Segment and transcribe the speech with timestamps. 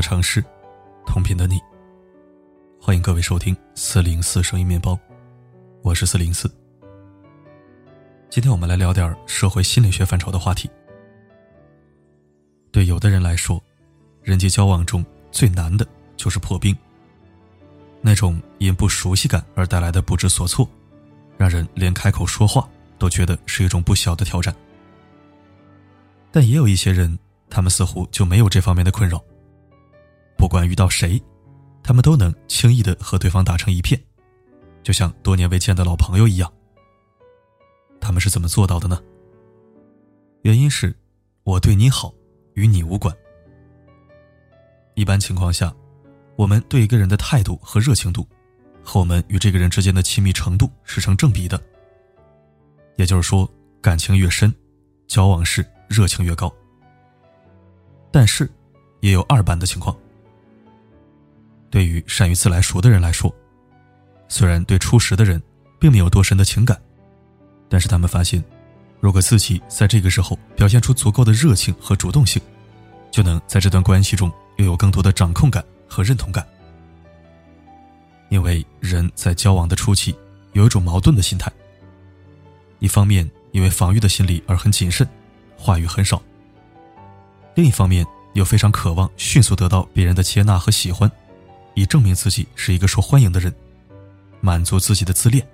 [0.00, 0.42] 同的城市，
[1.04, 1.60] 同频的你。
[2.80, 4.98] 欢迎各位收听四零四声音面包，
[5.82, 6.50] 我是四零四。
[8.30, 10.70] 今天我们来聊点社会心理学范畴的话题。
[12.72, 13.62] 对有的人来说，
[14.22, 15.86] 人际交往中最难的
[16.16, 16.74] 就是破冰。
[18.00, 20.66] 那种因不熟悉感而带来的不知所措，
[21.36, 22.66] 让人连开口说话
[22.98, 24.54] 都觉得是一种不小的挑战。
[26.32, 27.18] 但也有一些人，
[27.50, 29.22] 他们似乎就没有这方面的困扰。
[30.50, 31.22] 不管遇到谁，
[31.80, 34.02] 他们都能轻易的和对方打成一片，
[34.82, 36.52] 就像多年未见的老朋友一样。
[38.00, 39.00] 他们是怎么做到的呢？
[40.42, 40.92] 原因是，
[41.44, 42.12] 我对你好，
[42.54, 43.16] 与你无关。
[44.94, 45.72] 一般情况下，
[46.34, 48.26] 我们对一个人的态度和热情度，
[48.82, 51.62] 和我们与这个人之间的亲密程度是成正比的。
[52.96, 53.48] 也就是说，
[53.80, 54.52] 感情越深，
[55.06, 55.64] 交往时。
[55.86, 56.52] 热情越高，
[58.12, 58.50] 但是
[59.00, 59.96] 也有二般的情况。
[61.70, 63.34] 对于善于自来熟的人来说，
[64.28, 65.40] 虽然对初识的人
[65.78, 66.80] 并没有多深的情感，
[67.68, 68.42] 但是他们发现，
[68.98, 72.42] 如果自己在这个时候表现出足够的热情和主动性，
[73.10, 76.46] 就能在这段关系中拥有更多的掌控感和认同感。
[78.28, 80.14] 因为人在交往的初期
[80.52, 81.50] 有一种矛盾的心态，
[82.78, 85.06] 一方面因为防御的心理而很谨慎。
[85.56, 86.22] 话语很少。
[87.54, 91.10] 另一方面，又非常渴望迅速得到别人的接纳和喜欢，
[91.74, 93.54] 以证明自己是一个受欢迎的人，
[94.40, 95.46] 满足自己的自恋。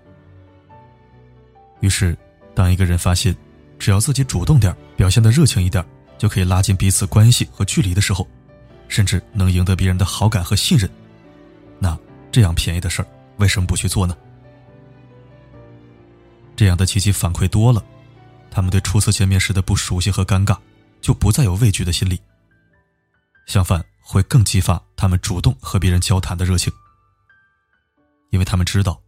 [1.80, 2.16] 于是，
[2.54, 3.36] 当一个人发现，
[3.78, 5.84] 只要自己主动点表现的热情一点，
[6.18, 8.26] 就可以拉近彼此关系和距离的时候，
[8.88, 10.88] 甚至能赢得别人的好感和信任，
[11.78, 11.98] 那
[12.32, 14.16] 这样便宜的事儿，为什么不去做呢？
[16.56, 17.84] 这样的积极反馈多了。
[18.50, 20.56] 他们对初次见面时的不熟悉和尴尬，
[21.02, 22.18] 就不再有畏惧的心理。
[23.44, 26.72] 相反，会更激发他们主动和别人交谈的热情，
[28.30, 29.00] 因为他们知道，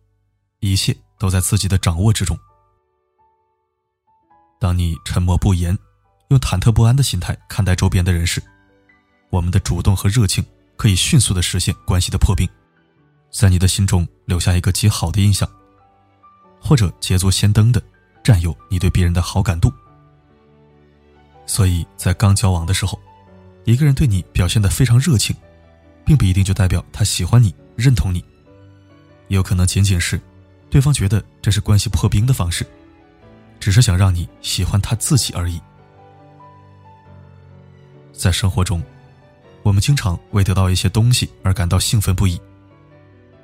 [0.59, 2.37] 一切都在自己的掌握之中。
[4.59, 5.79] 当你沉默不言，
[6.31, 8.43] 用忐忑不安的心态看待周边的人时，
[9.31, 10.45] 我们的主动和热情
[10.77, 12.49] 可以迅速的实现关系的破冰，
[13.31, 15.49] 在你的心中留下一个极好的印象，
[16.61, 17.81] 或者捷足先登的。
[18.25, 19.73] 占有你对别人的好感度，
[21.47, 23.01] 所以在刚交往的时候，
[23.69, 25.37] 一个人对你表现的非常热情，
[26.03, 28.25] 并不一定就代表他喜欢你、认同你，
[29.27, 30.19] 也有可能仅仅是
[30.71, 32.67] 对方觉得这是关系破冰的方式，
[33.61, 35.61] 只是想让你喜欢他自己而已。
[38.11, 38.83] 在生活中，
[39.63, 42.41] 我们经常为得到一些东西而感到兴奋不已，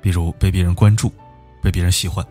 [0.01, 1.13] 比如被别人关注、
[1.61, 2.25] 被别人喜欢。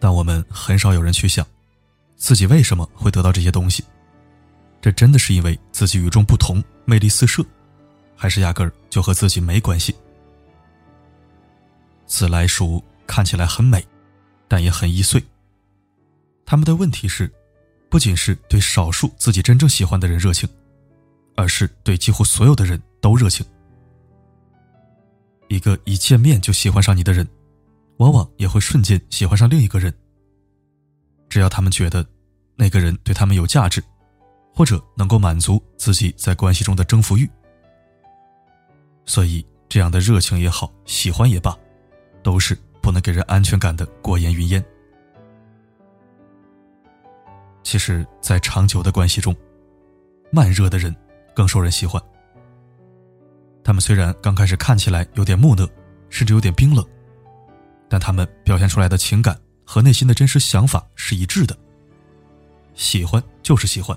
[0.00, 1.46] 但我们很少有人去想，
[2.16, 3.84] 自己为什么会得到这些东西？
[4.80, 7.44] 这真的是因为自己与众不同、魅力四射，
[8.16, 9.94] 还是压根儿就和自己没关系？
[12.06, 13.84] 自来熟看起来很美，
[14.46, 15.22] 但也很易碎。
[16.46, 17.30] 他们的问题是，
[17.90, 20.48] 不仅是对少数自己真正喜欢的人热情，
[21.36, 23.44] 而是对几乎所有的人都热情。
[25.48, 27.26] 一个一见面就喜欢上你的人。
[27.98, 29.92] 往往也会瞬间喜欢上另一个人。
[31.28, 32.06] 只要他们觉得
[32.54, 33.82] 那个人对他们有价值，
[34.58, 37.30] 或者能够满足自己在关系中的征服欲，
[39.06, 41.56] 所以这样的热情也好，喜欢也罢，
[42.24, 44.64] 都是不能给人安全感的过眼云烟。
[47.62, 49.32] 其实，在长久的关系中，
[50.32, 50.92] 慢热的人
[51.36, 52.02] 更受人喜欢。
[53.62, 55.70] 他们虽然刚开始看起来有点木讷，
[56.10, 56.84] 甚至有点冰冷。
[57.88, 61.56] 但他们表现出来的情感和内心的真实想法是一致的。
[62.74, 63.96] 喜欢就是喜欢，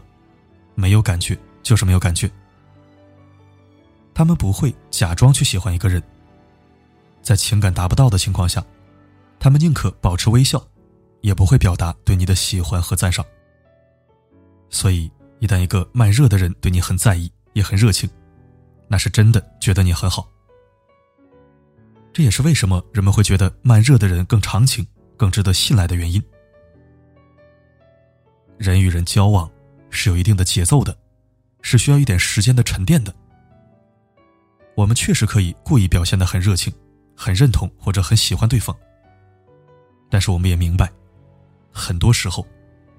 [0.76, 2.30] 没有感觉就是没有感觉。
[4.14, 6.02] 他们不会假装去喜欢一个人，
[7.22, 8.64] 在情感达不到的情况下，
[9.40, 10.62] 他们宁可保持微笑，
[11.22, 13.26] 也不会表达对你的喜欢和赞赏。
[14.70, 15.10] 所以，
[15.40, 18.10] 一旦一个慢热的人对你很在意，也很热情，
[18.88, 20.30] 那是真的觉得你很好。
[22.14, 24.86] 这也是为什么人们会觉得慢热的人更长情、
[25.16, 26.22] 更值得信赖的原因。
[28.58, 29.50] 人与人交往
[29.92, 30.98] 是有一定的节奏的，
[31.62, 33.14] 是需要一点时间的沉淀的。
[34.74, 36.74] 我们确实可以故意表现的很热情、
[37.16, 38.76] 很认同或者很喜欢对方，
[40.10, 40.92] 但是我们也明白，
[41.72, 42.48] 很多时候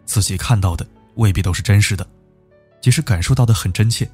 [0.05, 0.87] 自己看到的
[1.17, 2.07] 未必都是真实的，
[2.81, 4.09] 即使感受到的很真切。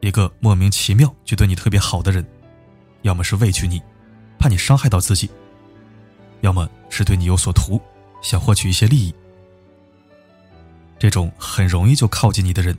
[0.00, 2.24] 一个莫名其妙就对你特别好的人。
[3.02, 3.82] 要么是畏惧你，
[4.38, 5.28] 怕你伤害到自己；
[6.40, 7.78] 要么是对你有所图，
[8.22, 9.14] 想获取一些利益。
[11.04, 12.74] 这种很容易就靠近你的人，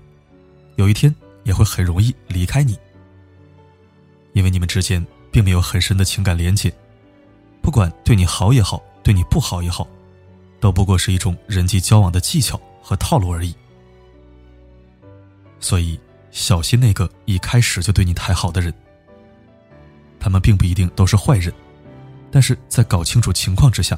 [0.77, 1.13] 有一天
[1.44, 2.75] 也会很容易离开你，
[4.33, 6.74] 因为你们之间并没有很深的情感连接，
[7.62, 9.88] 不管对你好也好，对你不好也好，
[10.60, 13.54] 都不过是一种人际交往的技巧和套路而已。
[15.60, 16.00] 所以，
[16.31, 18.74] 小心那个一开始就对你太好的人，
[20.19, 21.54] 他们并不一定都是坏人，
[22.31, 23.95] 但是在搞清楚情况之下，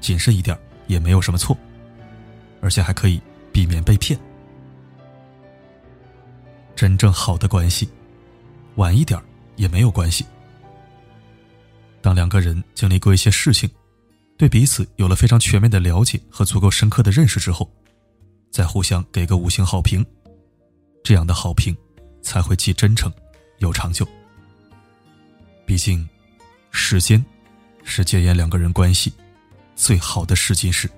[0.00, 1.54] 谨慎一点也没有什么错，
[2.62, 3.20] 而且还可以
[3.52, 4.18] 避免被骗。
[6.74, 7.88] 真正好的关系，
[8.76, 9.20] 晚一点
[9.56, 10.24] 也没有关系。
[12.00, 13.68] 当两个人经历过一些事情，
[14.38, 17.70] 对彼此有了非常全面的了解和足够深刻的认识之后，
[18.50, 20.04] 再互相给个五星好评，
[21.04, 21.76] 这样的好评
[22.22, 23.12] 才会既真诚
[23.58, 24.08] 又长久。
[25.66, 26.08] 毕竟，
[26.70, 27.22] 时间
[27.84, 29.12] 是检验两个人关系
[29.76, 30.90] 最好的试金石。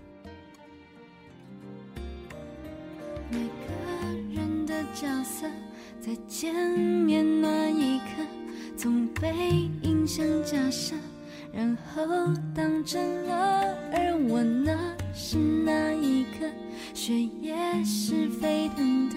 [17.95, 19.17] 是沸腾的，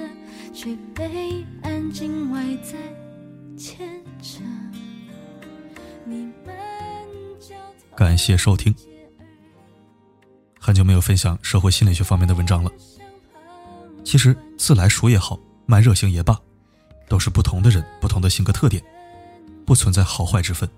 [0.54, 2.77] 却被安静外在
[3.57, 3.88] 牵
[4.22, 4.42] 着。
[7.95, 8.75] 感谢收听。
[10.60, 12.69] 很久没有分享社会心理学方面的文章了。
[14.04, 16.38] 其实自来熟也好，慢热型也罢。
[17.07, 18.83] 都是不同的人，不同的性格特点，
[19.66, 20.69] 不存在好坏之分。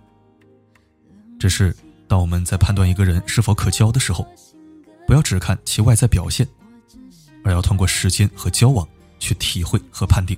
[1.40, 1.76] 只是
[2.08, 4.28] 当我们在判断一个人是否可交的时候，
[5.08, 6.48] 不要只看其外在表现，
[7.48, 8.86] 而要通过时间和交往
[9.20, 10.38] 去体会和判定。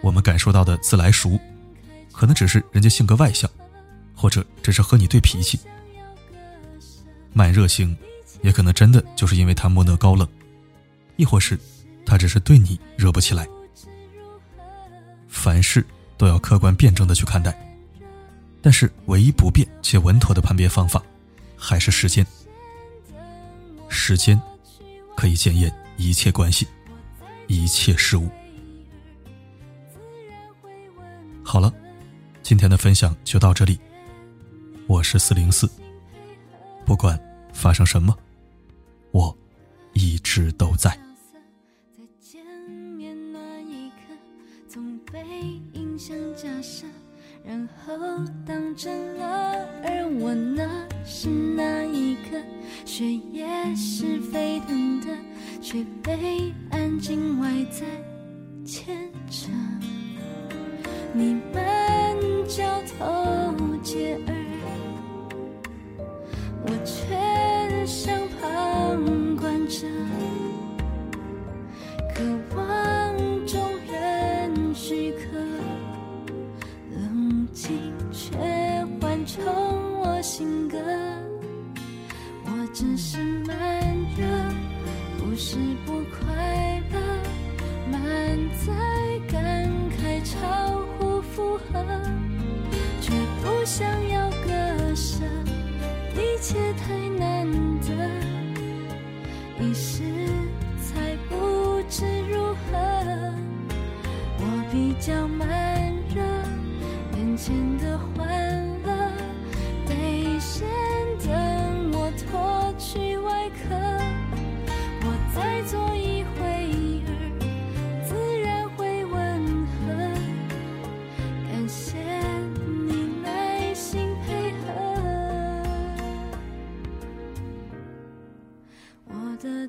[0.00, 1.36] 我们感受到的自来熟，
[2.12, 3.50] 可能只是人家性格外向，
[4.14, 5.58] 或者只是和你对脾气；
[7.32, 7.96] 慢热型，
[8.42, 10.26] 也可能真的就是因为他木讷高冷，
[11.16, 11.58] 亦或是
[12.06, 13.44] 他只是对你惹不起来。
[15.26, 15.84] 凡事
[16.16, 17.52] 都要客观辩证的去看待，
[18.62, 21.02] 但是唯一不变且稳妥的判别方法，
[21.56, 22.24] 还是时间。
[23.88, 24.40] 时间
[25.18, 26.64] 可以检验一切关系，
[27.48, 28.30] 一切事物。
[31.42, 31.74] 好了，
[32.40, 33.80] 今天的分享就到这里。
[34.86, 35.68] 我是四零四，
[36.86, 37.18] 不管
[37.52, 38.16] 发生什么，
[39.10, 39.36] 我
[39.92, 40.96] 一直都在。
[47.48, 47.94] 然后
[48.46, 50.68] 当真了，而我那
[51.02, 52.36] 是那一刻，
[52.84, 55.06] 血液是沸腾的，
[55.62, 57.86] 却被安静外在
[58.66, 59.48] 牵着。
[61.14, 62.62] 你们交
[62.98, 64.34] 头接耳，
[82.78, 83.27] 只是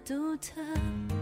[0.10, 1.19] 独特。